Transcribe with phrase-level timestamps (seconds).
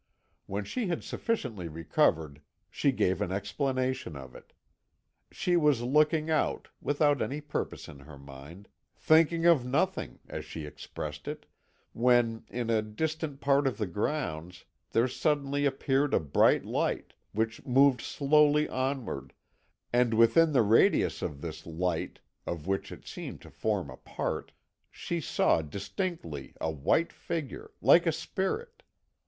[0.47, 4.51] When she had sufficiently recovered she gave an explanation of it.
[5.31, 10.65] She was looking out, without any purpose in her mind, "thinking of nothing," as she
[10.65, 11.45] expressed it,
[11.93, 17.63] when, in a distant part of the grounds, there suddenly appeared a bright light, which
[17.63, 19.33] moved slowly onward,
[19.93, 24.51] and within the radius of this light, of which it seemed to form a part,
[24.89, 28.81] she saw distinctly a white figure, like a spirit.